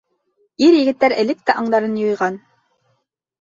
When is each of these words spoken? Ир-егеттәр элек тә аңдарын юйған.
Ир-егеттәр 0.67 1.15
элек 1.23 1.43
тә 1.51 1.57
аңдарын 1.65 1.95
юйған. 2.05 2.41